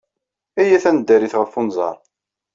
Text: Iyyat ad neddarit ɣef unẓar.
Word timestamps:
Iyyat 0.61 0.85
ad 0.89 0.93
neddarit 0.95 1.33
ɣef 1.39 1.53
unẓar. 1.59 1.97